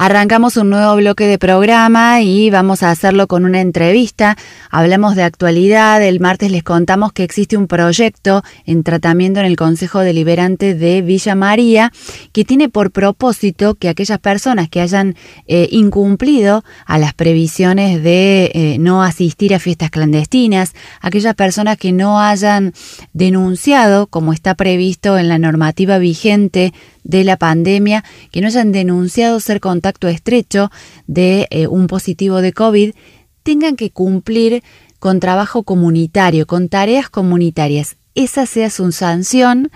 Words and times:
Arrancamos 0.00 0.56
un 0.56 0.70
nuevo 0.70 0.94
bloque 0.94 1.26
de 1.26 1.38
programa 1.38 2.22
y 2.22 2.50
vamos 2.50 2.84
a 2.84 2.90
hacerlo 2.92 3.26
con 3.26 3.44
una 3.44 3.60
entrevista. 3.60 4.36
Hablamos 4.70 5.16
de 5.16 5.24
actualidad. 5.24 6.00
El 6.00 6.20
martes 6.20 6.52
les 6.52 6.62
contamos 6.62 7.12
que 7.12 7.24
existe 7.24 7.56
un 7.56 7.66
proyecto 7.66 8.44
en 8.64 8.84
tratamiento 8.84 9.40
en 9.40 9.46
el 9.46 9.56
Consejo 9.56 9.98
Deliberante 9.98 10.76
de 10.76 11.02
Villa 11.02 11.34
María 11.34 11.92
que 12.32 12.44
tiene 12.44 12.68
por 12.68 12.92
propósito 12.92 13.74
que 13.74 13.88
aquellas 13.88 14.20
personas 14.20 14.68
que 14.68 14.80
hayan 14.80 15.16
eh, 15.48 15.68
incumplido 15.72 16.62
a 16.86 16.96
las 16.98 17.12
previsiones 17.12 18.00
de 18.00 18.52
eh, 18.54 18.76
no 18.78 19.02
asistir 19.02 19.52
a 19.52 19.58
fiestas 19.58 19.90
clandestinas, 19.90 20.74
aquellas 21.00 21.34
personas 21.34 21.76
que 21.76 21.90
no 21.90 22.20
hayan 22.20 22.72
denunciado, 23.14 24.06
como 24.06 24.32
está 24.32 24.54
previsto 24.54 25.18
en 25.18 25.26
la 25.26 25.40
normativa 25.40 25.98
vigente 25.98 26.72
de 27.08 27.24
la 27.24 27.36
pandemia, 27.36 28.04
que 28.30 28.40
no 28.40 28.46
hayan 28.46 28.70
denunciado 28.70 29.40
ser 29.40 29.58
contacto 29.58 30.06
estrecho 30.06 30.70
de 31.08 31.48
eh, 31.50 31.66
un 31.66 31.88
positivo 31.88 32.40
de 32.40 32.52
COVID, 32.52 32.92
tengan 33.42 33.74
que 33.74 33.90
cumplir 33.90 34.62
con 35.00 35.18
trabajo 35.18 35.64
comunitario, 35.64 36.46
con 36.46 36.68
tareas 36.68 37.08
comunitarias. 37.08 37.96
Esa 38.14 38.46
sea 38.46 38.68
su 38.68 38.92
sanción 38.92 39.70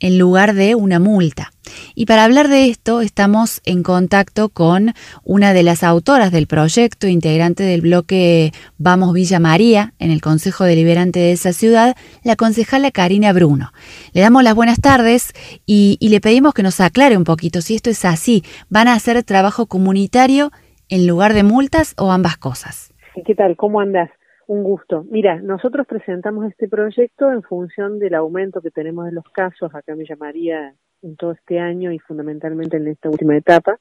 en 0.00 0.18
lugar 0.18 0.54
de 0.54 0.74
una 0.74 0.98
multa. 0.98 1.50
Y 1.94 2.06
para 2.06 2.24
hablar 2.24 2.48
de 2.48 2.68
esto 2.68 3.00
estamos 3.00 3.60
en 3.64 3.82
contacto 3.82 4.48
con 4.48 4.94
una 5.24 5.52
de 5.52 5.62
las 5.62 5.82
autoras 5.82 6.32
del 6.32 6.46
proyecto, 6.46 7.06
integrante 7.08 7.62
del 7.62 7.82
bloque 7.82 8.52
Vamos 8.78 9.12
Villa 9.12 9.40
María, 9.40 9.92
en 9.98 10.10
el 10.10 10.20
Consejo 10.20 10.64
Deliberante 10.64 11.18
de 11.20 11.32
esa 11.32 11.52
ciudad, 11.52 11.96
la 12.24 12.36
concejala 12.36 12.90
Karina 12.90 13.32
Bruno. 13.32 13.72
Le 14.12 14.20
damos 14.20 14.42
las 14.42 14.54
buenas 14.54 14.80
tardes 14.80 15.32
y, 15.66 15.96
y 16.00 16.08
le 16.08 16.20
pedimos 16.20 16.54
que 16.54 16.62
nos 16.62 16.80
aclare 16.80 17.16
un 17.16 17.24
poquito 17.24 17.60
si 17.60 17.74
esto 17.74 17.90
es 17.90 18.04
así. 18.04 18.44
¿Van 18.68 18.88
a 18.88 18.94
hacer 18.94 19.22
trabajo 19.24 19.66
comunitario 19.66 20.52
en 20.88 21.06
lugar 21.06 21.34
de 21.34 21.42
multas 21.42 21.94
o 21.98 22.12
ambas 22.12 22.36
cosas? 22.36 22.92
¿Qué 23.26 23.34
tal? 23.34 23.56
¿Cómo 23.56 23.80
andas? 23.80 24.10
Un 24.48 24.62
gusto. 24.62 25.04
Mira, 25.10 25.42
nosotros 25.42 25.86
presentamos 25.86 26.46
este 26.46 26.68
proyecto 26.68 27.30
en 27.30 27.42
función 27.42 27.98
del 27.98 28.14
aumento 28.14 28.62
que 28.62 28.70
tenemos 28.70 29.04
de 29.04 29.12
los 29.12 29.28
casos, 29.28 29.74
acá 29.74 29.94
me 29.94 30.06
llamaría 30.06 30.74
en 31.02 31.16
todo 31.16 31.32
este 31.32 31.58
año 31.58 31.92
y 31.92 31.98
fundamentalmente 31.98 32.78
en 32.78 32.88
esta 32.88 33.10
última 33.10 33.36
etapa, 33.36 33.78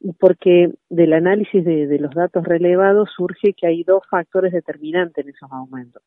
y 0.00 0.14
porque 0.14 0.72
del 0.88 1.12
análisis 1.12 1.62
de, 1.66 1.98
los 1.98 2.14
datos 2.14 2.44
relevados 2.44 3.10
surge 3.14 3.52
que 3.52 3.66
hay 3.66 3.84
dos 3.84 4.02
factores 4.08 4.54
determinantes 4.54 5.22
en 5.22 5.34
esos 5.34 5.52
aumentos. 5.52 6.02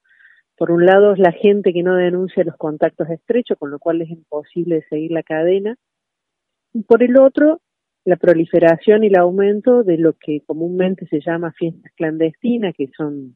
Por 0.57 0.71
un 0.71 0.87
lado 0.87 1.13
es 1.13 1.19
la 1.19 1.31
gente 1.31 1.71
que 1.71 1.83
no 1.83 1.93
denuncia 1.93 2.43
los 2.43 2.57
contactos 2.57 3.07
estrechos, 3.11 3.59
con 3.59 3.69
lo 3.69 3.77
cual 3.77 4.01
es 4.01 4.09
imposible 4.09 4.83
seguir 4.89 5.11
la 5.11 5.21
cadena, 5.21 5.75
y 6.73 6.81
por 6.81 7.03
el 7.03 7.19
otro 7.19 7.61
la 8.05 8.15
proliferación 8.15 9.03
y 9.03 9.07
el 9.07 9.17
aumento 9.17 9.83
de 9.83 9.99
lo 9.99 10.13
que 10.13 10.41
comúnmente 10.47 11.05
se 11.05 11.21
llama 11.21 11.51
fiestas 11.51 11.91
clandestinas, 11.95 12.73
que 12.75 12.89
son 12.97 13.35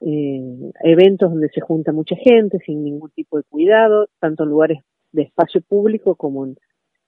eh, 0.00 0.72
eventos 0.82 1.30
donde 1.30 1.48
se 1.48 1.60
junta 1.60 1.92
mucha 1.92 2.16
gente 2.16 2.58
sin 2.66 2.84
ningún 2.84 3.10
tipo 3.10 3.36
de 3.36 3.44
cuidado, 3.44 4.08
tanto 4.20 4.44
en 4.44 4.50
lugares 4.50 4.78
de 5.12 5.22
espacio 5.22 5.62
público 5.62 6.16
como 6.16 6.46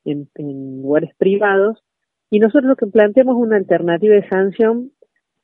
en, 0.04 0.28
lugares 0.82 1.10
privados. 1.16 1.82
Y 2.30 2.38
nosotros 2.38 2.64
lo 2.64 2.76
que 2.76 2.86
planteamos 2.86 3.36
es 3.36 3.42
una 3.42 3.56
alternativa 3.56 4.14
de 4.14 4.28
sanción 4.28 4.92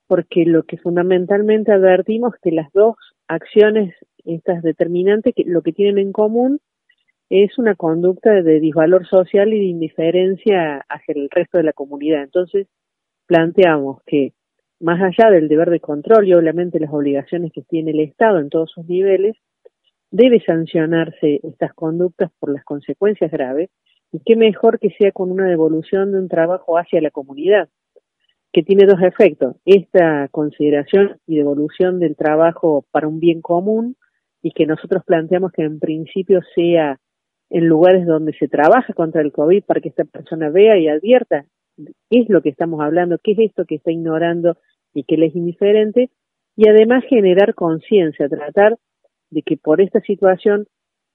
porque 0.06 0.44
lo 0.44 0.64
que 0.64 0.78
fundamentalmente 0.78 1.72
advertimos 1.72 2.34
que 2.42 2.52
las 2.52 2.72
dos 2.72 2.96
acciones, 3.28 3.94
estas 4.24 4.62
determinantes, 4.62 5.34
que 5.34 5.44
lo 5.46 5.62
que 5.62 5.72
tienen 5.72 5.98
en 5.98 6.12
común 6.12 6.60
es 7.30 7.56
una 7.58 7.74
conducta 7.74 8.42
de 8.42 8.60
disvalor 8.60 9.06
social 9.06 9.52
y 9.54 9.58
de 9.58 9.64
indiferencia 9.64 10.84
hacia 10.88 11.14
el 11.14 11.30
resto 11.30 11.56
de 11.56 11.64
la 11.64 11.72
comunidad. 11.72 12.22
Entonces, 12.24 12.68
planteamos 13.26 14.02
que 14.06 14.34
más 14.82 15.00
allá 15.00 15.30
del 15.30 15.48
deber 15.48 15.70
de 15.70 15.80
control 15.80 16.26
y 16.26 16.34
obviamente 16.34 16.80
las 16.80 16.92
obligaciones 16.92 17.52
que 17.52 17.62
tiene 17.62 17.92
el 17.92 18.00
Estado 18.00 18.40
en 18.40 18.50
todos 18.50 18.70
sus 18.72 18.84
niveles, 18.86 19.36
debe 20.10 20.40
sancionarse 20.44 21.40
estas 21.44 21.72
conductas 21.72 22.32
por 22.40 22.52
las 22.52 22.64
consecuencias 22.64 23.30
graves 23.30 23.70
y 24.10 24.20
qué 24.26 24.34
mejor 24.36 24.80
que 24.80 24.90
sea 24.98 25.12
con 25.12 25.30
una 25.30 25.46
devolución 25.46 26.10
de 26.10 26.18
un 26.18 26.28
trabajo 26.28 26.76
hacia 26.76 27.00
la 27.00 27.10
comunidad, 27.10 27.68
que 28.52 28.64
tiene 28.64 28.84
dos 28.84 29.00
efectos, 29.00 29.56
esta 29.64 30.28
consideración 30.28 31.16
y 31.26 31.36
devolución 31.36 32.00
del 32.00 32.16
trabajo 32.16 32.84
para 32.90 33.06
un 33.06 33.20
bien 33.20 33.40
común 33.40 33.96
y 34.42 34.50
que 34.50 34.66
nosotros 34.66 35.04
planteamos 35.06 35.52
que 35.52 35.62
en 35.62 35.78
principio 35.78 36.40
sea 36.56 36.98
en 37.50 37.66
lugares 37.68 38.04
donde 38.04 38.32
se 38.34 38.48
trabaja 38.48 38.92
contra 38.94 39.22
el 39.22 39.30
COVID 39.30 39.62
para 39.62 39.80
que 39.80 39.90
esta 39.90 40.04
persona 40.04 40.50
vea 40.50 40.76
y 40.76 40.88
advierta 40.88 41.46
qué 41.76 42.20
es 42.20 42.28
lo 42.28 42.42
que 42.42 42.48
estamos 42.48 42.80
hablando, 42.80 43.18
qué 43.22 43.32
es 43.32 43.38
esto 43.38 43.64
que 43.64 43.76
está 43.76 43.92
ignorando 43.92 44.56
y 44.94 45.04
que 45.04 45.16
le 45.16 45.26
es 45.26 45.36
indiferente, 45.36 46.10
y 46.56 46.68
además 46.68 47.04
generar 47.08 47.54
conciencia, 47.54 48.28
tratar 48.28 48.76
de 49.30 49.42
que 49.42 49.56
por 49.56 49.80
esta 49.80 50.00
situación 50.00 50.66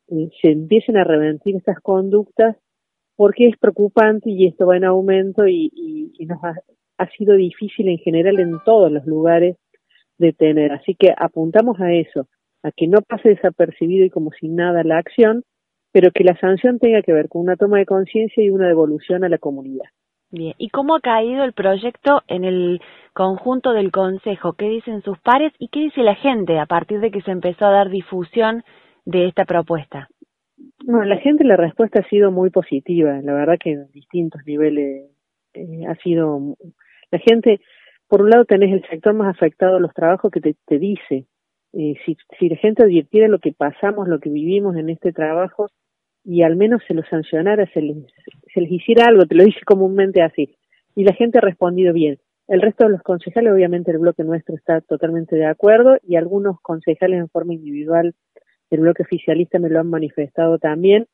eh, 0.10 0.30
se 0.42 0.52
empiecen 0.52 0.98
a 0.98 1.04
revertir 1.04 1.56
estas 1.56 1.80
conductas 1.80 2.58
porque 3.16 3.48
es 3.48 3.58
preocupante 3.58 4.30
y 4.30 4.48
esto 4.48 4.68
va 4.68 4.78
en 4.78 4.86
aumento 4.86 5.48
y, 5.48 6.14
nos 6.28 6.44
ha, 6.44 6.54
ha, 6.98 7.10
sido 7.12 7.36
difícil 7.36 7.88
en 7.90 7.98
general 7.98 8.40
en 8.40 8.60
todos 8.64 8.92
los 8.92 9.06
lugares 9.06 9.58
de 10.18 10.34
tener. 10.34 10.72
Así 10.72 10.96
que 10.96 11.14
apuntamos 11.18 11.80
a 11.80 11.94
eso, 11.94 12.28
a 12.64 12.72
que 12.72 12.88
no 12.88 13.02
pase 13.02 13.30
desapercibido 13.30 14.06
y 14.06 14.10
como 14.10 14.32
sin 14.40 14.56
nada 14.56 14.84
la 14.84 14.98
acción, 14.98 15.44
pero 15.92 16.12
que 16.12 16.24
la 16.24 16.38
sanción 16.40 16.80
tenga 16.80 17.02
que 17.02 17.14
ver 17.14 17.28
con 17.28 17.42
una 17.42 17.56
toma 17.56 17.80
de 17.80 17.86
conciencia 17.86 18.44
y 18.44 18.50
una 18.50 18.68
devolución 18.68 19.24
a 19.24 19.30
la 19.30 19.38
comunidad. 19.38 19.86
Bien, 20.30 20.54
¿y 20.58 20.70
cómo 20.70 20.96
ha 20.96 21.00
caído 21.00 21.46
el 21.46 21.54
proyecto 21.54 22.22
en 22.28 22.44
el 22.44 22.82
conjunto 23.14 23.72
del 23.72 23.92
Consejo? 23.92 24.54
¿Qué 24.54 24.68
dicen 24.68 25.02
sus 25.02 25.18
pares 25.20 25.54
y 25.58 25.70
qué 25.70 25.80
dice 25.80 26.02
la 26.02 26.16
gente 26.16 26.60
a 26.60 26.66
partir 26.66 27.00
de 27.00 27.12
que 27.12 27.22
se 27.22 27.32
empezó 27.32 27.66
a 27.66 27.72
dar 27.72 27.90
difusión 27.90 28.64
de 29.06 29.28
esta 29.28 29.46
propuesta? 29.46 30.10
Bueno, 30.84 31.06
la 31.06 31.18
gente 31.18 31.46
la 31.46 31.56
respuesta 31.56 32.02
ha 32.02 32.10
sido 32.10 32.32
muy 32.32 32.50
positiva, 32.50 33.22
la 33.22 33.34
verdad 33.34 33.58
que 33.58 33.72
en 33.72 33.92
distintos 33.92 34.42
niveles 34.46 35.12
eh, 35.54 35.86
ha 35.88 35.96
sido... 35.96 36.58
La 37.10 37.20
gente, 37.20 37.62
por 38.10 38.22
un 38.22 38.30
lado 38.30 38.44
tenés 38.44 38.74
el 38.74 38.86
sector 38.90 39.14
más 39.14 39.34
afectado 39.34 39.78
a 39.78 39.80
los 39.80 39.94
trabajos 39.94 40.30
que 40.30 40.42
te, 40.42 40.78
dice, 40.78 41.26
eh, 41.72 41.94
si, 42.06 42.18
si 42.38 42.50
la 42.50 42.58
gente 42.58 42.84
advirtiera 42.84 43.30
lo 43.30 43.40
que 43.40 43.54
pasamos, 43.54 44.10
lo 44.10 44.20
que 44.20 44.30
vivimos 44.30 44.76
en 44.76 44.90
este 44.90 45.14
trabajo, 45.14 45.68
y 46.26 46.42
al 46.42 46.58
menos 46.58 46.82
se 46.86 46.94
los 46.94 47.08
sancionara, 47.08 47.66
se 47.68 47.82
les, 47.82 47.96
se 48.58 48.62
les 48.62 48.72
hiciera 48.72 49.06
algo, 49.06 49.28
te 49.28 49.36
lo 49.36 49.44
dice 49.44 49.60
comúnmente 49.64 50.24
así. 50.24 50.56
Y 50.96 51.04
la 51.04 51.14
gente 51.14 51.38
ha 51.38 51.42
respondido 51.42 51.94
bien. 51.94 52.18
El 52.48 52.60
resto 52.60 52.86
de 52.86 52.92
los 52.92 53.04
concejales, 53.04 53.54
obviamente 53.54 53.92
el 53.92 54.00
bloque 54.00 54.24
nuestro 54.24 54.56
está 54.56 54.82
totalmente 54.82 55.36
de 55.36 55.46
acuerdo 55.46 55.98
y 56.02 56.16
algunos 56.16 56.60
concejales 56.62 57.20
en 57.20 57.30
forma 57.30 57.54
individual 57.54 58.16
del 58.72 58.80
bloque 58.80 59.04
oficialista 59.04 59.60
me 59.60 59.70
lo 59.70 59.80
han 59.80 59.92
manifestado 59.92 60.58
también. 60.58 61.06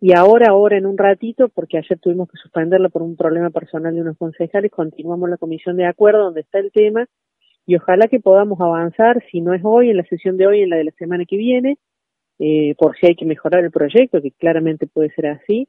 Y 0.00 0.12
ahora, 0.12 0.50
ahora 0.50 0.78
en 0.78 0.86
un 0.86 0.96
ratito, 0.96 1.48
porque 1.48 1.78
ayer 1.78 1.98
tuvimos 1.98 2.28
que 2.30 2.36
suspenderlo 2.36 2.88
por 2.90 3.02
un 3.02 3.16
problema 3.16 3.50
personal 3.50 3.92
de 3.94 4.02
unos 4.02 4.16
concejales, 4.16 4.70
continuamos 4.70 5.28
la 5.28 5.38
comisión 5.38 5.76
de 5.76 5.86
acuerdo 5.86 6.22
donde 6.22 6.42
está 6.42 6.60
el 6.60 6.70
tema 6.70 7.06
y 7.66 7.74
ojalá 7.74 8.06
que 8.06 8.20
podamos 8.20 8.60
avanzar, 8.60 9.24
si 9.32 9.40
no 9.40 9.54
es 9.54 9.62
hoy, 9.64 9.90
en 9.90 9.96
la 9.96 10.04
sesión 10.04 10.36
de 10.36 10.46
hoy, 10.46 10.62
en 10.62 10.70
la 10.70 10.76
de 10.76 10.84
la 10.84 10.92
semana 10.92 11.24
que 11.24 11.36
viene, 11.36 11.78
eh, 12.38 12.76
por 12.78 12.96
si 12.96 13.06
hay 13.06 13.16
que 13.16 13.24
mejorar 13.24 13.64
el 13.64 13.72
proyecto, 13.72 14.22
que 14.22 14.30
claramente 14.30 14.86
puede 14.86 15.10
ser 15.10 15.26
así, 15.26 15.66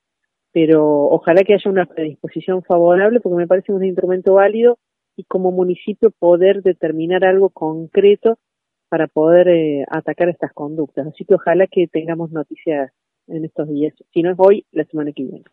pero 0.53 0.86
ojalá 0.86 1.44
que 1.44 1.56
haya 1.56 1.69
una 1.69 1.86
predisposición 1.86 2.64
favorable 2.64 3.19
porque 3.19 3.38
me 3.38 3.47
parece 3.47 3.74
un 3.74 3.84
instrumento 3.84 4.36
válido 4.36 4.78
y 5.18 5.24
como 5.25 5.52
municipio 5.52 6.12
poder 6.12 6.62
determinar 6.62 7.25
algo 7.25 7.50
concreto 7.50 8.38
para 8.88 9.08
poder 9.08 9.47
eh, 9.50 9.86
atacar 9.90 10.30
estas 10.30 10.53
conductas. 10.53 11.08
Así 11.08 11.25
que 11.25 11.36
ojalá 11.36 11.68
que 11.68 11.88
tengamos 11.88 12.31
noticias 12.31 12.92
en 13.28 13.44
estos 13.44 13.68
días, 13.68 13.94
si 14.13 14.22
no 14.22 14.31
es 14.31 14.38
hoy, 14.38 14.66
la 14.72 14.84
semana 14.86 15.12
que 15.12 15.24
viene. 15.24 15.44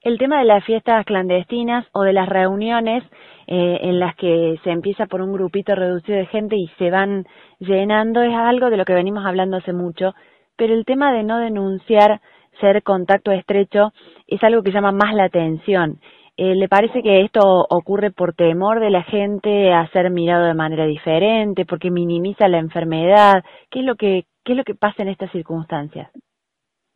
El 0.00 0.18
tema 0.18 0.38
de 0.38 0.44
las 0.44 0.64
fiestas 0.64 1.04
clandestinas 1.06 1.86
o 1.92 2.02
de 2.02 2.12
las 2.12 2.28
reuniones 2.28 3.02
eh, 3.46 3.78
en 3.80 3.98
las 3.98 4.14
que 4.16 4.56
se 4.62 4.70
empieza 4.70 5.06
por 5.06 5.22
un 5.22 5.32
grupito 5.32 5.74
reducido 5.74 6.18
de 6.18 6.26
gente 6.26 6.56
y 6.56 6.68
se 6.78 6.90
van 6.90 7.26
llenando 7.58 8.22
es 8.22 8.34
algo 8.34 8.70
de 8.70 8.76
lo 8.76 8.84
que 8.84 8.94
venimos 8.94 9.24
hablando 9.24 9.56
hace 9.56 9.72
mucho 9.72 10.14
pero 10.56 10.74
el 10.74 10.84
tema 10.84 11.12
de 11.12 11.22
no 11.22 11.38
denunciar 11.38 12.20
ser 12.60 12.82
contacto 12.82 13.32
estrecho 13.32 13.92
es 14.26 14.42
algo 14.42 14.62
que 14.62 14.72
llama 14.72 14.92
más 14.92 15.14
la 15.14 15.24
atención. 15.24 15.98
Eh, 16.36 16.56
¿Le 16.56 16.68
parece 16.68 17.00
que 17.02 17.20
esto 17.20 17.40
ocurre 17.70 18.10
por 18.10 18.34
temor 18.34 18.80
de 18.80 18.90
la 18.90 19.04
gente 19.04 19.72
a 19.72 19.88
ser 19.92 20.10
mirado 20.10 20.46
de 20.46 20.54
manera 20.54 20.84
diferente, 20.84 21.64
porque 21.64 21.92
minimiza 21.92 22.48
la 22.48 22.58
enfermedad? 22.58 23.44
¿Qué 23.70 23.80
es 23.80 23.84
lo 23.84 23.94
que, 23.94 24.24
qué 24.44 24.52
es 24.52 24.58
lo 24.58 24.64
que 24.64 24.74
pasa 24.74 25.02
en 25.02 25.10
estas 25.10 25.30
circunstancias? 25.30 26.10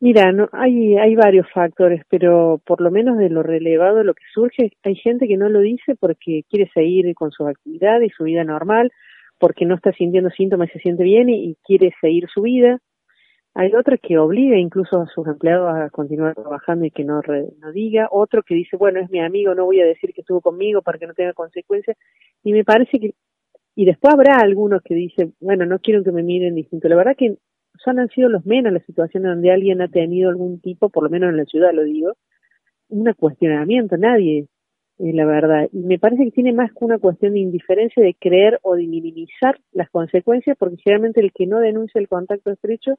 Mira, 0.00 0.32
no, 0.32 0.48
hay, 0.52 0.96
hay 0.96 1.14
varios 1.14 1.46
factores, 1.52 2.02
pero 2.08 2.60
por 2.64 2.80
lo 2.80 2.90
menos 2.90 3.16
de 3.18 3.30
lo 3.30 3.42
relevado, 3.42 4.02
lo 4.02 4.14
que 4.14 4.24
surge, 4.32 4.72
hay 4.84 4.94
gente 4.96 5.26
que 5.26 5.36
no 5.36 5.48
lo 5.48 5.60
dice 5.60 5.94
porque 5.98 6.42
quiere 6.48 6.70
seguir 6.72 7.12
con 7.14 7.30
su 7.30 7.46
actividad 7.46 8.00
y 8.00 8.10
su 8.10 8.24
vida 8.24 8.44
normal, 8.44 8.90
porque 9.38 9.66
no 9.66 9.76
está 9.76 9.92
sintiendo 9.92 10.30
síntomas 10.30 10.68
y 10.68 10.72
se 10.72 10.78
siente 10.80 11.04
bien 11.04 11.28
y 11.28 11.56
quiere 11.64 11.92
seguir 12.00 12.26
su 12.32 12.42
vida 12.42 12.78
Hay 13.60 13.74
otro 13.74 13.96
que 14.00 14.16
obliga 14.16 14.56
incluso 14.56 15.00
a 15.00 15.06
sus 15.08 15.26
empleados 15.26 15.68
a 15.74 15.90
continuar 15.90 16.32
trabajando 16.36 16.84
y 16.84 16.92
que 16.92 17.02
no, 17.02 17.20
no 17.58 17.72
diga. 17.72 18.06
Otro 18.12 18.44
que 18.44 18.54
dice, 18.54 18.76
bueno, 18.76 19.00
es 19.00 19.10
mi 19.10 19.18
amigo, 19.18 19.52
no 19.52 19.64
voy 19.64 19.80
a 19.80 19.84
decir 19.84 20.12
que 20.14 20.20
estuvo 20.20 20.40
conmigo 20.40 20.80
para 20.80 20.96
que 20.96 21.08
no 21.08 21.12
tenga 21.12 21.32
consecuencias. 21.32 21.96
Y 22.44 22.52
me 22.52 22.62
parece 22.62 23.00
que... 23.00 23.14
Y 23.74 23.84
después 23.84 24.14
habrá 24.14 24.36
algunos 24.36 24.80
que 24.82 24.94
dicen, 24.94 25.34
bueno, 25.40 25.66
no 25.66 25.80
quiero 25.80 26.04
que 26.04 26.12
me 26.12 26.22
miren 26.22 26.54
distinto. 26.54 26.88
La 26.88 26.94
verdad 26.94 27.16
que 27.18 27.36
son 27.82 27.98
han 27.98 28.08
sido 28.10 28.28
los 28.28 28.46
menos 28.46 28.72
las 28.72 28.84
situaciones 28.84 29.28
donde 29.28 29.50
alguien 29.50 29.82
ha 29.82 29.88
tenido 29.88 30.30
algún 30.30 30.60
tipo, 30.60 30.88
por 30.88 31.02
lo 31.02 31.10
menos 31.10 31.30
en 31.30 31.38
la 31.38 31.44
ciudad 31.44 31.72
lo 31.72 31.82
digo, 31.82 32.12
un 32.90 33.12
cuestionamiento. 33.14 33.96
Nadie 33.96 34.46
eh, 35.00 35.12
la 35.12 35.26
verdad. 35.26 35.68
Y 35.72 35.78
me 35.78 35.98
parece 35.98 36.22
que 36.26 36.30
tiene 36.30 36.52
más 36.52 36.70
que 36.70 36.84
una 36.84 37.00
cuestión 37.00 37.32
de 37.32 37.40
indiferencia, 37.40 38.04
de 38.04 38.14
creer 38.14 38.60
o 38.62 38.76
de 38.76 38.86
minimizar 38.86 39.58
las 39.72 39.90
consecuencias, 39.90 40.56
porque 40.56 40.76
generalmente 40.76 41.20
el 41.20 41.32
que 41.32 41.48
no 41.48 41.58
denuncia 41.58 42.00
el 42.00 42.06
contacto 42.06 42.52
estrecho 42.52 42.94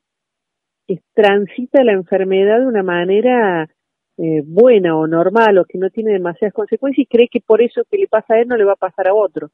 es, 0.94 1.02
transita 1.14 1.84
la 1.84 1.94
enfermedad 1.94 2.60
de 2.60 2.68
una 2.68 2.84
manera 2.84 3.70
eh, 4.18 4.44
buena 4.46 4.98
o 4.98 5.08
normal 5.08 5.58
o 5.58 5.66
que 5.66 5.78
no 5.78 5.90
tiene 5.90 6.12
demasiadas 6.14 6.54
consecuencias 6.54 7.06
y 7.06 7.08
cree 7.08 7.28
que 7.30 7.42
por 7.42 7.62
eso 7.62 7.84
que 7.90 7.98
le 7.98 8.08
pasa 8.08 8.34
a 8.34 8.42
él 8.42 8.48
no 8.48 8.58
le 8.58 8.66
va 8.66 8.74
a 8.74 8.88
pasar 8.88 9.08
a 9.08 9.14
otro. 9.14 9.50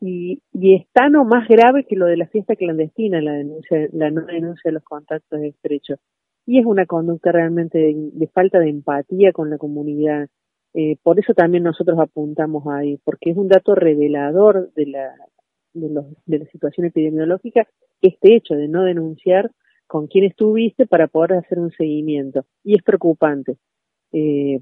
Y, 0.00 0.42
y 0.52 0.74
es 0.76 0.86
tan 0.92 1.16
o 1.16 1.24
más 1.24 1.48
grave 1.48 1.84
que 1.84 1.96
lo 1.96 2.06
de 2.06 2.16
la 2.16 2.26
fiesta 2.26 2.56
clandestina, 2.56 3.20
la 3.20 3.32
denuncia, 3.32 3.88
la 3.92 4.10
no 4.10 4.22
denuncia 4.26 4.68
de 4.68 4.72
los 4.72 4.84
contactos 4.84 5.40
estrechos. 5.40 5.98
Y 6.46 6.58
es 6.58 6.66
una 6.66 6.84
conducta 6.84 7.32
realmente 7.32 7.78
de 7.78 8.26
falta 8.28 8.58
de 8.58 8.68
empatía 8.68 9.32
con 9.32 9.48
la 9.48 9.56
comunidad 9.56 10.28
eh, 10.74 10.96
por 11.04 11.20
eso 11.20 11.34
también 11.34 11.62
nosotros 11.62 11.96
apuntamos 12.00 12.66
ahí, 12.66 12.98
porque 13.04 13.30
es 13.30 13.36
un 13.36 13.46
dato 13.46 13.76
revelador 13.76 14.72
de 14.74 14.86
la, 14.86 15.14
de, 15.72 15.88
los, 15.88 16.06
de 16.26 16.40
la 16.40 16.46
situación 16.46 16.86
epidemiológica, 16.86 17.68
este 18.02 18.34
hecho 18.34 18.54
de 18.54 18.66
no 18.66 18.82
denunciar 18.82 19.52
con 19.86 20.06
quién 20.06 20.24
estuviste 20.24 20.86
para 20.86 21.06
poder 21.06 21.34
hacer 21.34 21.58
un 21.58 21.70
seguimiento. 21.70 22.44
Y 22.62 22.74
es 22.76 22.82
preocupante. 22.82 23.56
Eh, 24.12 24.60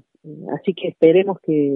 así 0.53 0.73
que 0.73 0.89
esperemos 0.89 1.39
que, 1.41 1.71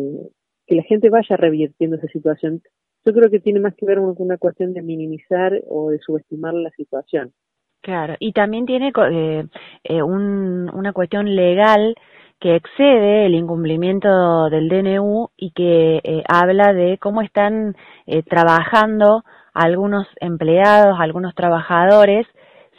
que 0.66 0.76
la 0.76 0.84
gente 0.84 1.10
vaya 1.10 1.38
revirtiendo 1.38 1.98
esa 1.98 2.08
situación. 2.08 2.62
Yo 3.06 3.14
creo 3.14 3.30
que 3.30 3.40
tiene 3.40 3.60
más 3.60 3.76
que 3.76 3.86
ver 3.86 3.98
con 3.98 4.16
una 4.18 4.38
cuestión 4.38 4.74
de 4.74 4.82
minimizar 4.82 5.62
o 5.68 5.90
de 5.90 6.00
subestimar 6.00 6.54
la 6.54 6.72
situación. 6.72 7.34
Claro, 7.82 8.16
y 8.20 8.34
también 8.34 8.66
tiene 8.66 8.92
eh, 9.12 9.46
eh, 9.84 10.04
un, 10.04 10.70
una 10.74 10.92
cuestión 10.92 11.34
legal 11.36 11.96
que 12.40 12.56
excede 12.56 13.26
el 13.26 13.34
incumplimiento 13.34 14.50
del 14.50 14.70
DNU 14.70 15.30
y 15.38 15.52
que 15.52 16.02
eh, 16.04 16.24
habla 16.28 16.74
de 16.74 16.98
cómo 17.00 17.22
están 17.22 17.76
eh, 18.06 18.24
trabajando 18.24 19.24
algunos 19.54 20.08
empleados, 20.20 21.00
algunos 21.00 21.34
trabajadores, 21.34 22.28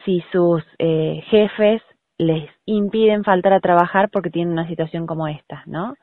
si 0.04 0.22
sus 0.32 0.62
eh, 0.78 1.22
jefes 1.28 1.82
les 2.18 2.48
impiden 2.66 3.24
faltar 3.24 3.52
a 3.52 3.60
trabajar 3.60 4.10
porque 4.10 4.30
tienen 4.30 4.52
una 4.52 4.68
situación 4.68 5.06
como 5.06 5.28
esta, 5.28 5.62
¿no? 5.66 5.94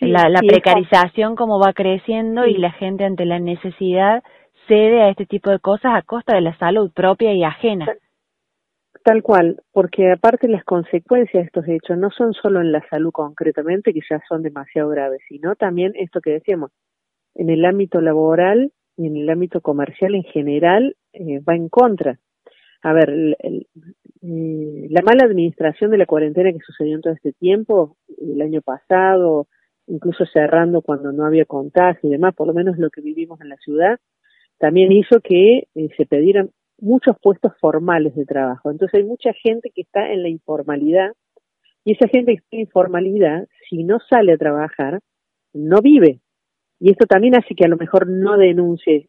la, 0.00 0.28
la 0.28 0.40
precarización 0.40 1.36
como 1.36 1.58
va 1.58 1.72
creciendo 1.72 2.46
y 2.46 2.58
la 2.58 2.70
gente 2.72 3.04
ante 3.04 3.24
la 3.24 3.38
necesidad 3.38 4.22
cede 4.68 5.02
a 5.02 5.10
este 5.10 5.26
tipo 5.26 5.50
de 5.50 5.58
cosas 5.58 5.92
a 5.94 6.02
costa 6.02 6.34
de 6.34 6.42
la 6.42 6.56
salud 6.58 6.90
propia 6.92 7.32
y 7.32 7.44
ajena. 7.44 7.86
Tal 9.04 9.22
cual, 9.22 9.62
porque 9.72 10.10
aparte 10.10 10.48
las 10.48 10.64
consecuencias 10.64 11.42
de 11.42 11.46
estos 11.46 11.68
hechos 11.68 11.96
no 11.96 12.10
son 12.10 12.32
solo 12.34 12.60
en 12.60 12.72
la 12.72 12.84
salud 12.88 13.12
concretamente, 13.12 13.92
que 13.92 14.00
ya 14.08 14.20
son 14.28 14.42
demasiado 14.42 14.88
graves, 14.88 15.20
sino 15.28 15.54
también 15.54 15.92
esto 15.94 16.20
que 16.20 16.32
decíamos, 16.32 16.72
en 17.36 17.50
el 17.50 17.64
ámbito 17.64 18.00
laboral 18.00 18.72
y 18.96 19.06
en 19.06 19.16
el 19.16 19.30
ámbito 19.30 19.60
comercial 19.60 20.16
en 20.16 20.24
general 20.24 20.96
eh, 21.12 21.40
va 21.48 21.54
en 21.54 21.68
contra. 21.68 22.18
A 22.86 22.92
ver, 22.92 23.10
eh, 23.10 23.66
la 24.90 25.02
mala 25.02 25.24
administración 25.24 25.90
de 25.90 25.98
la 25.98 26.06
cuarentena 26.06 26.52
que 26.52 26.60
sucedió 26.64 26.94
en 26.94 27.00
todo 27.00 27.14
este 27.14 27.32
tiempo, 27.32 27.96
el 28.16 28.40
año 28.40 28.62
pasado, 28.62 29.48
incluso 29.88 30.24
cerrando 30.32 30.82
cuando 30.82 31.10
no 31.10 31.26
había 31.26 31.46
contagio 31.46 32.08
y 32.08 32.12
demás, 32.12 32.36
por 32.36 32.46
lo 32.46 32.54
menos 32.54 32.78
lo 32.78 32.88
que 32.90 33.00
vivimos 33.00 33.40
en 33.40 33.48
la 33.48 33.56
ciudad, 33.56 33.98
también 34.58 34.92
hizo 34.92 35.18
que 35.18 35.66
eh, 35.74 35.88
se 35.96 36.06
pidieran 36.06 36.50
muchos 36.78 37.16
puestos 37.20 37.54
formales 37.60 38.14
de 38.14 38.24
trabajo. 38.24 38.70
Entonces 38.70 39.00
hay 39.00 39.04
mucha 39.04 39.32
gente 39.32 39.72
que 39.74 39.82
está 39.82 40.12
en 40.12 40.22
la 40.22 40.28
informalidad 40.28 41.10
y 41.84 41.94
esa 41.94 42.06
gente 42.06 42.34
que 42.34 42.38
está 42.38 42.48
en 42.52 42.60
informalidad, 42.60 43.48
si 43.68 43.82
no 43.82 43.98
sale 44.08 44.34
a 44.34 44.38
trabajar, 44.38 45.00
no 45.52 45.80
vive. 45.82 46.20
Y 46.78 46.92
esto 46.92 47.06
también 47.06 47.34
hace 47.34 47.56
que 47.56 47.64
a 47.64 47.68
lo 47.68 47.78
mejor 47.78 48.06
no 48.06 48.36
denuncie, 48.36 49.08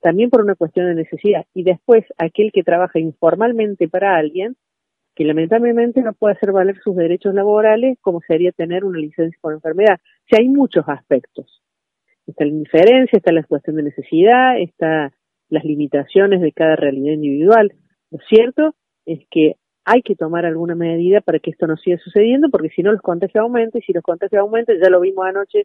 también 0.00 0.30
por 0.30 0.42
una 0.42 0.54
cuestión 0.54 0.86
de 0.86 0.94
necesidad. 0.94 1.44
Y 1.54 1.62
después 1.62 2.04
aquel 2.18 2.50
que 2.52 2.62
trabaja 2.62 2.98
informalmente 2.98 3.88
para 3.88 4.16
alguien, 4.16 4.56
que 5.14 5.24
lamentablemente 5.24 6.00
no 6.02 6.12
puede 6.12 6.34
hacer 6.34 6.52
valer 6.52 6.78
sus 6.82 6.94
derechos 6.94 7.34
laborales 7.34 7.98
como 8.00 8.20
sería 8.20 8.52
tener 8.52 8.84
una 8.84 8.98
licencia 8.98 9.36
por 9.40 9.52
enfermedad. 9.52 9.98
O 10.00 10.26
sea, 10.28 10.38
hay 10.38 10.48
muchos 10.48 10.84
aspectos. 10.88 11.62
Está 12.26 12.44
la 12.44 12.50
indiferencia, 12.50 13.16
está 13.16 13.32
la 13.32 13.42
cuestión 13.42 13.76
de 13.76 13.84
necesidad, 13.84 14.60
está 14.60 15.12
las 15.48 15.64
limitaciones 15.64 16.40
de 16.40 16.52
cada 16.52 16.76
realidad 16.76 17.14
individual. 17.14 17.72
Lo 18.10 18.18
cierto 18.28 18.74
es 19.06 19.20
que 19.30 19.56
hay 19.84 20.02
que 20.02 20.14
tomar 20.14 20.44
alguna 20.44 20.74
medida 20.74 21.20
para 21.20 21.38
que 21.38 21.50
esto 21.50 21.66
no 21.66 21.76
siga 21.78 21.96
sucediendo, 21.98 22.50
porque 22.50 22.68
si 22.68 22.82
no 22.82 22.92
los 22.92 23.00
contagios 23.00 23.42
aumentan, 23.42 23.80
y 23.80 23.86
si 23.86 23.92
los 23.92 24.02
contagios 24.02 24.40
aumentan, 24.40 24.76
ya 24.82 24.90
lo 24.90 25.00
vimos 25.00 25.24
anoche 25.26 25.64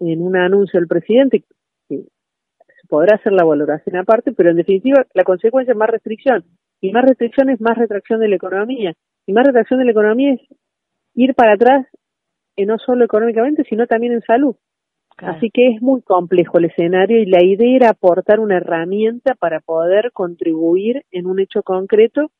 en 0.00 0.22
un 0.22 0.36
anuncio 0.36 0.78
del 0.78 0.86
presidente, 0.86 1.44
podrá 2.88 3.16
hacer 3.16 3.32
la 3.32 3.44
valoración 3.44 3.96
aparte, 3.96 4.32
pero 4.32 4.50
en 4.50 4.56
definitiva 4.56 5.06
la 5.14 5.24
consecuencia 5.24 5.72
es 5.72 5.78
más 5.78 5.90
restricción, 5.90 6.44
y 6.80 6.92
más 6.92 7.04
restricción 7.04 7.50
es 7.50 7.60
más 7.60 7.76
retracción 7.76 8.20
de 8.20 8.28
la 8.28 8.36
economía, 8.36 8.94
y 9.26 9.32
más 9.32 9.46
retracción 9.46 9.78
de 9.78 9.84
la 9.84 9.92
economía 9.92 10.34
es 10.34 10.40
ir 11.14 11.34
para 11.34 11.54
atrás, 11.54 11.86
eh, 12.56 12.66
no 12.66 12.78
solo 12.78 13.04
económicamente, 13.04 13.64
sino 13.68 13.86
también 13.86 14.12
en 14.12 14.22
salud. 14.22 14.56
Así 15.18 15.50
que 15.50 15.70
es 15.70 15.82
muy 15.82 16.00
complejo 16.02 16.58
el 16.58 16.66
escenario 16.66 17.20
y 17.20 17.26
la 17.26 17.42
idea 17.42 17.76
era 17.76 17.88
aportar 17.90 18.38
una 18.38 18.58
herramienta 18.58 19.34
para 19.34 19.58
poder 19.58 20.12
contribuir 20.12 21.04
en 21.10 21.26
un 21.26 21.40
hecho 21.40 21.64
concreto 21.64 22.30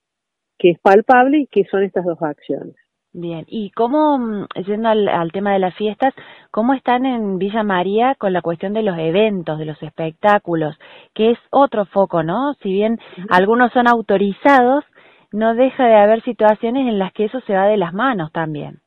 que 0.58 0.70
es 0.70 0.78
palpable 0.78 1.40
y 1.40 1.46
que 1.48 1.64
son 1.64 1.82
estas 1.82 2.04
dos 2.04 2.22
acciones. 2.22 2.76
Bien, 3.14 3.46
y 3.48 3.70
cómo, 3.70 4.18
mm, 4.18 4.46
yendo 4.66 4.88
al, 4.90 5.32
tema 5.32 5.52
de 5.54 5.58
las 5.58 5.74
fiestas, 5.76 6.14
¿cómo 6.50 6.74
están 6.74 7.06
en 7.06 7.38
Villa 7.38 7.62
María 7.62 8.14
con 8.16 8.32
la 8.32 8.42
cuestión 8.42 8.74
de 8.74 8.82
los 8.82 8.98
eventos, 8.98 9.58
de 9.58 9.64
los 9.64 9.82
espectáculos, 9.82 10.78
que 11.14 11.30
es 11.30 11.38
otro 11.50 11.86
foco, 11.86 12.22
¿no? 12.22 12.54
Si 12.62 12.70
bien 12.70 12.98
algunos 13.30 13.72
son 13.72 13.88
autorizados, 13.88 14.84
no 15.32 15.54
deja 15.54 15.86
de 15.86 15.96
haber 15.96 16.22
situaciones 16.22 16.86
en 16.86 16.98
las 16.98 17.12
que 17.14 17.24
eso 17.24 17.40
se 17.46 17.54
va 17.54 17.66
de 17.66 17.78
las 17.78 17.94
manos 17.94 18.30
también. 18.32 18.80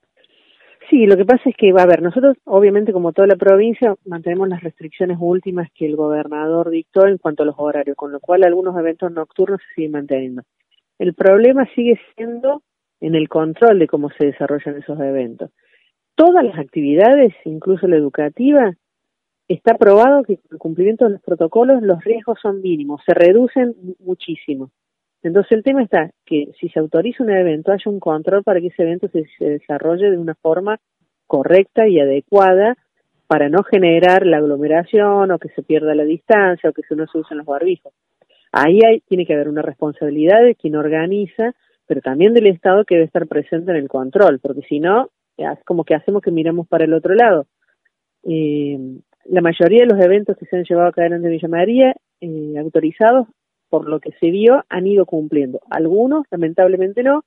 Sí, 0.89 1.05
lo 1.07 1.17
que 1.17 1.25
pasa 1.25 1.49
es 1.49 1.55
que, 1.55 1.71
va 1.71 1.83
a 1.83 1.87
ver, 1.87 2.01
nosotros 2.01 2.37
obviamente 2.45 2.93
como 2.93 3.13
toda 3.13 3.27
la 3.27 3.37
provincia 3.37 3.95
mantenemos 4.05 4.49
las 4.49 4.61
restricciones 4.61 5.17
últimas 5.19 5.69
que 5.73 5.85
el 5.85 5.95
gobernador 5.95 6.69
dictó 6.69 7.07
en 7.07 7.17
cuanto 7.17 7.43
a 7.43 7.45
los 7.45 7.55
horarios, 7.57 7.97
con 7.97 8.11
lo 8.11 8.19
cual 8.19 8.43
algunos 8.43 8.77
eventos 8.77 9.11
nocturnos 9.11 9.61
se 9.61 9.75
siguen 9.75 9.91
manteniendo. 9.91 10.43
El 10.99 11.13
problema 11.15 11.65
sigue 11.73 11.99
siendo 12.15 12.61
en 13.01 13.15
el 13.15 13.27
control 13.27 13.79
de 13.79 13.87
cómo 13.87 14.09
se 14.11 14.27
desarrollan 14.27 14.77
esos 14.77 14.99
eventos. 14.99 15.51
Todas 16.15 16.45
las 16.45 16.57
actividades, 16.57 17.33
incluso 17.45 17.87
la 17.87 17.97
educativa, 17.97 18.73
está 19.47 19.75
probado 19.75 20.23
que 20.23 20.37
con 20.37 20.51
el 20.51 20.57
cumplimiento 20.59 21.05
de 21.05 21.11
los 21.11 21.21
protocolos 21.21 21.81
los 21.81 22.03
riesgos 22.03 22.39
son 22.41 22.61
mínimos, 22.61 23.01
se 23.05 23.13
reducen 23.13 23.75
muchísimo. 23.99 24.71
Entonces 25.23 25.51
el 25.51 25.63
tema 25.63 25.83
está 25.83 26.11
que 26.25 26.51
si 26.59 26.69
se 26.69 26.79
autoriza 26.79 27.23
un 27.23 27.31
evento, 27.31 27.71
haya 27.71 27.91
un 27.91 27.99
control 27.99 28.43
para 28.43 28.59
que 28.59 28.67
ese 28.67 28.83
evento 28.83 29.07
se, 29.09 29.25
desarrolle 29.39 30.09
de 30.09 30.17
una 30.17 30.35
forma 30.35 30.79
correcta 31.27 31.87
y 31.87 31.99
adecuada 31.99 32.75
para 33.27 33.49
no 33.49 33.63
generar 33.63 34.25
la 34.25 34.37
aglomeración 34.37 35.31
o 35.31 35.39
que 35.39 35.49
se 35.49 35.63
pierda 35.63 35.95
la 35.95 36.03
distancia 36.03 36.69
o 36.69 36.73
que 36.73 36.81
se 36.83 36.95
no 36.95 37.05
se 37.07 37.19
usen 37.19 37.37
los 37.37 37.45
barbijos. 37.45 37.93
Ahí 38.51 38.79
hay, 38.85 38.99
tiene 39.01 39.25
que 39.25 39.33
haber 39.33 39.47
una 39.47 39.61
responsabilidad 39.61 40.43
de 40.43 40.55
quien 40.55 40.75
organiza, 40.75 41.53
pero 41.91 41.99
también 41.99 42.33
del 42.33 42.47
Estado 42.47 42.85
que 42.85 42.95
debe 42.95 43.07
estar 43.07 43.27
presente 43.27 43.69
en 43.71 43.75
el 43.75 43.89
control, 43.89 44.39
porque 44.39 44.61
si 44.61 44.79
no, 44.79 45.09
es 45.35 45.61
como 45.65 45.83
que 45.83 45.93
hacemos 45.93 46.21
que 46.21 46.31
miramos 46.31 46.65
para 46.65 46.85
el 46.85 46.93
otro 46.93 47.13
lado. 47.13 47.47
Eh, 48.23 48.79
la 49.25 49.41
mayoría 49.41 49.81
de 49.81 49.93
los 49.93 50.01
eventos 50.01 50.37
que 50.37 50.45
se 50.45 50.55
han 50.55 50.63
llevado 50.63 50.87
a 50.87 50.93
cabo 50.93 51.13
en 51.13 51.21
Villa 51.21 51.49
María, 51.49 51.93
eh, 52.21 52.53
autorizados, 52.57 53.27
por 53.69 53.89
lo 53.89 53.99
que 53.99 54.13
se 54.21 54.31
vio, 54.31 54.63
han 54.69 54.87
ido 54.87 55.05
cumpliendo. 55.05 55.59
Algunos, 55.69 56.23
lamentablemente 56.31 57.03
no, 57.03 57.25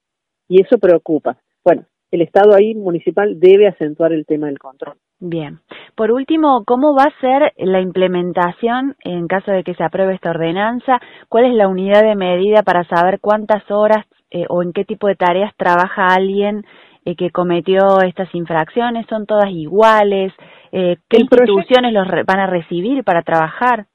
y 0.49 0.63
eso 0.63 0.79
preocupa. 0.79 1.37
Bueno, 1.63 1.85
el 2.11 2.23
Estado 2.23 2.55
ahí 2.55 2.75
municipal 2.75 3.39
debe 3.39 3.69
acentuar 3.69 4.15
el 4.15 4.25
tema 4.25 4.47
del 4.47 4.59
control. 4.59 4.97
Bien. 5.21 5.59
Por 5.95 6.11
último, 6.11 6.65
¿cómo 6.65 6.95
va 6.95 7.05
a 7.05 7.21
ser 7.21 7.53
la 7.59 7.83
implementación 7.83 8.97
en 9.05 9.27
caso 9.27 9.53
de 9.53 9.63
que 9.63 9.75
se 9.75 9.85
apruebe 9.85 10.15
esta 10.15 10.31
ordenanza? 10.31 11.01
¿Cuál 11.29 11.45
es 11.45 11.55
la 11.55 11.69
unidad 11.69 12.03
de 12.03 12.17
medida 12.17 12.63
para 12.63 12.85
saber 12.85 13.21
cuántas 13.21 13.71
horas 13.71 14.07
eh, 14.35 14.47
o 14.49 14.65
en 14.65 14.73
qué 14.73 14.85
tipo 14.85 15.07
de 15.07 15.15
tareas 15.15 15.55
trabaja 15.57 16.09
alguien 16.09 16.65
eh, 17.05 17.15
que 17.15 17.31
cometió 17.31 18.01
estas 18.01 18.35
infracciones? 18.35 19.07
¿Son 19.07 19.27
todas 19.27 19.49
iguales? 19.51 20.33
Eh, 20.73 20.97
¿Qué 21.09 21.21
instituciones 21.21 21.93
los 21.93 22.09
van 22.27 22.41
a 22.41 22.49
recibir 22.49 23.05
para 23.05 23.23
trabajar? 23.23 23.87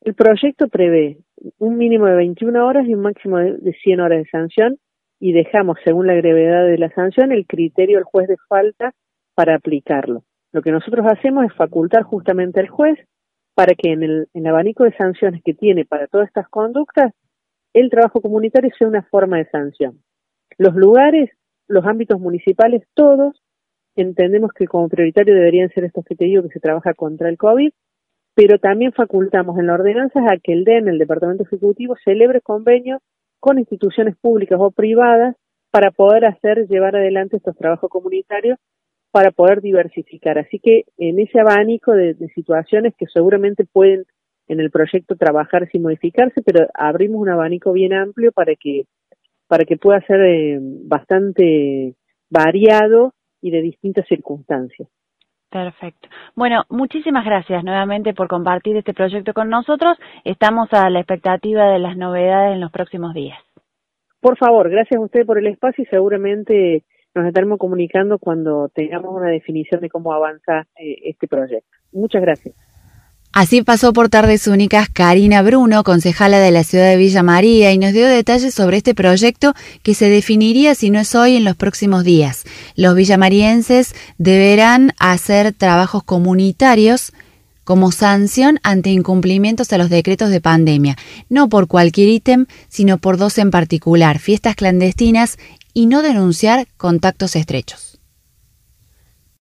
El 0.00 0.14
proyecto 0.14 0.68
prevé 0.68 1.18
un 1.58 1.76
mínimo 1.76 2.06
de 2.06 2.14
21 2.14 2.64
horas 2.64 2.86
y 2.86 2.94
un 2.94 3.02
máximo 3.02 3.38
de 3.38 3.72
100 3.82 4.00
horas 4.00 4.18
de 4.18 4.30
sanción 4.30 4.76
y 5.18 5.32
dejamos, 5.32 5.76
según 5.84 6.06
la 6.06 6.14
gravedad 6.14 6.64
de 6.64 6.78
la 6.78 6.90
sanción, 6.90 7.32
el 7.32 7.44
criterio 7.44 7.98
al 7.98 8.04
juez 8.04 8.28
de 8.28 8.36
falta 8.48 8.92
para 9.34 9.56
aplicarlo. 9.56 10.22
Lo 10.52 10.62
que 10.62 10.70
nosotros 10.70 11.04
hacemos 11.10 11.46
es 11.46 11.54
facultar 11.54 12.04
justamente 12.04 12.60
al 12.60 12.68
juez 12.68 12.96
para 13.54 13.74
que 13.74 13.90
en 13.90 14.04
el, 14.04 14.28
en 14.34 14.46
el 14.46 14.46
abanico 14.46 14.84
de 14.84 14.96
sanciones 14.96 15.42
que 15.44 15.54
tiene 15.54 15.84
para 15.84 16.06
todas 16.06 16.28
estas 16.28 16.48
conductas, 16.48 17.12
el 17.74 17.90
trabajo 17.90 18.20
comunitario 18.20 18.70
sea 18.78 18.88
una 18.88 19.02
forma 19.02 19.38
de 19.38 19.50
sanción. 19.50 20.02
Los 20.58 20.74
lugares, 20.74 21.30
los 21.68 21.84
ámbitos 21.86 22.20
municipales, 22.20 22.82
todos 22.94 23.42
entendemos 23.96 24.52
que 24.52 24.66
como 24.66 24.88
prioritario 24.88 25.34
deberían 25.34 25.70
ser 25.70 25.84
estos 25.84 26.04
que 26.04 26.16
te 26.16 26.24
digo 26.24 26.42
que 26.42 26.48
se 26.48 26.60
trabaja 26.60 26.94
contra 26.94 27.28
el 27.28 27.36
COVID, 27.36 27.72
pero 28.34 28.58
también 28.58 28.92
facultamos 28.92 29.58
en 29.58 29.66
la 29.66 29.74
ordenanza 29.74 30.20
a 30.20 30.38
que 30.42 30.52
el 30.52 30.64
DEN, 30.64 30.88
el 30.88 30.98
Departamento 30.98 31.44
Ejecutivo, 31.44 31.96
celebre 32.04 32.40
convenios 32.40 33.00
con 33.40 33.58
instituciones 33.58 34.16
públicas 34.16 34.58
o 34.60 34.70
privadas 34.70 35.36
para 35.70 35.90
poder 35.90 36.24
hacer, 36.24 36.66
llevar 36.68 36.96
adelante 36.96 37.36
estos 37.36 37.56
trabajos 37.56 37.90
comunitarios 37.90 38.58
para 39.10 39.30
poder 39.30 39.60
diversificar. 39.60 40.38
Así 40.38 40.58
que 40.58 40.84
en 40.96 41.18
ese 41.20 41.40
abanico 41.40 41.92
de, 41.92 42.14
situaciones 42.34 42.94
que 42.96 43.06
seguramente 43.06 43.64
pueden 43.70 44.04
en 44.48 44.60
el 44.60 44.70
proyecto 44.70 45.16
trabajarse 45.16 45.70
y 45.74 45.80
modificarse, 45.80 46.42
pero 46.42 46.66
abrimos 46.74 47.20
un 47.20 47.28
abanico 47.28 47.72
bien 47.72 47.92
amplio 47.92 48.32
para 48.32 48.54
que 48.54 48.84
para 49.46 49.64
que 49.64 49.76
pueda 49.76 50.00
ser 50.06 50.20
eh, 50.20 50.58
bastante 50.60 51.94
variado 52.30 53.12
y 53.42 53.50
de 53.50 53.60
distintas 53.60 54.06
circunstancias. 54.08 54.88
Perfecto. 55.50 56.08
Bueno, 56.34 56.62
muchísimas 56.70 57.26
gracias 57.26 57.62
nuevamente 57.62 58.14
por 58.14 58.28
compartir 58.28 58.74
este 58.78 58.94
proyecto 58.94 59.34
con 59.34 59.50
nosotros. 59.50 59.98
Estamos 60.24 60.72
a 60.72 60.88
la 60.88 61.00
expectativa 61.00 61.70
de 61.70 61.78
las 61.78 61.98
novedades 61.98 62.54
en 62.54 62.62
los 62.62 62.72
próximos 62.72 63.12
días. 63.12 63.38
Por 64.20 64.38
favor, 64.38 64.70
gracias 64.70 64.98
a 64.98 65.04
usted 65.04 65.26
por 65.26 65.36
el 65.36 65.48
espacio 65.48 65.84
y 65.84 65.86
seguramente 65.88 66.84
nos 67.14 67.26
estaremos 67.26 67.58
comunicando 67.58 68.18
cuando 68.18 68.70
tengamos 68.74 69.14
una 69.14 69.28
definición 69.28 69.82
de 69.82 69.90
cómo 69.90 70.14
avanza 70.14 70.60
eh, 70.80 70.96
este 71.04 71.28
proyecto. 71.28 71.68
Muchas 71.92 72.22
gracias. 72.22 72.54
Así 73.32 73.62
pasó 73.62 73.94
por 73.94 74.10
Tardes 74.10 74.46
Únicas 74.46 74.90
Karina 74.90 75.40
Bruno, 75.40 75.84
concejala 75.84 76.38
de 76.38 76.50
la 76.50 76.64
ciudad 76.64 76.90
de 76.90 76.98
Villa 76.98 77.22
María, 77.22 77.72
y 77.72 77.78
nos 77.78 77.94
dio 77.94 78.06
detalles 78.06 78.52
sobre 78.52 78.76
este 78.76 78.94
proyecto 78.94 79.54
que 79.82 79.94
se 79.94 80.10
definiría, 80.10 80.74
si 80.74 80.90
no 80.90 81.00
es 81.00 81.14
hoy, 81.14 81.36
en 81.36 81.44
los 81.44 81.56
próximos 81.56 82.04
días. 82.04 82.44
Los 82.76 82.94
villamarienses 82.94 83.94
deberán 84.18 84.92
hacer 84.98 85.54
trabajos 85.54 86.02
comunitarios 86.02 87.12
como 87.64 87.90
sanción 87.90 88.60
ante 88.62 88.90
incumplimientos 88.90 89.72
a 89.72 89.78
los 89.78 89.88
decretos 89.88 90.28
de 90.28 90.42
pandemia, 90.42 90.98
no 91.30 91.48
por 91.48 91.68
cualquier 91.68 92.10
ítem, 92.10 92.44
sino 92.68 92.98
por 92.98 93.16
dos 93.16 93.38
en 93.38 93.50
particular, 93.50 94.18
fiestas 94.18 94.56
clandestinas 94.56 95.38
y 95.72 95.86
no 95.86 96.02
denunciar 96.02 96.66
contactos 96.76 97.34
estrechos. 97.34 97.91